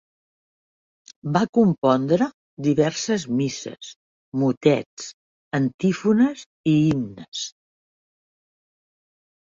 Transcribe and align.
Va 1.35 1.41
compondre 1.57 2.27
diverses 2.69 3.25
misses, 3.41 3.91
motets, 4.45 5.07
antífones 5.59 6.47
i 6.73 6.75
himnes. 6.79 7.47